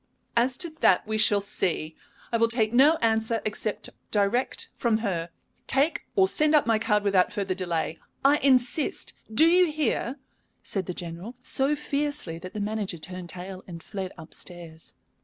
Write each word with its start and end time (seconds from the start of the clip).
"As 0.35 0.57
to 0.57 0.71
that, 0.79 1.05
we 1.05 1.19
shall 1.19 1.39
see. 1.41 1.95
I 2.31 2.37
will 2.37 2.47
take 2.47 2.73
no 2.73 2.95
answer 3.03 3.39
except 3.45 3.91
direct 4.09 4.69
from 4.75 4.97
her. 5.05 5.29
Take 5.67 6.07
or 6.15 6.27
send 6.27 6.55
up 6.55 6.65
my 6.65 6.79
card 6.79 7.03
without 7.03 7.31
further 7.31 7.53
delay. 7.53 7.99
I 8.25 8.37
insist! 8.37 9.13
Do 9.31 9.45
you 9.45 9.71
hear?" 9.71 10.15
said 10.63 10.87
the 10.87 10.95
General, 10.95 11.35
so 11.43 11.75
fiercely 11.75 12.39
that 12.39 12.55
the 12.55 12.59
manager 12.61 12.97
turned 12.97 13.29
tail 13.29 13.63
and 13.67 13.83
fled 13.83 14.11
up 14.17 14.33
stairs. 14.33 14.95